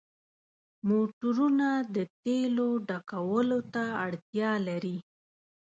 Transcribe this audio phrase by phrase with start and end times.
[0.87, 4.97] موټرونه د تیلو ډکولو ته اړتیا لري.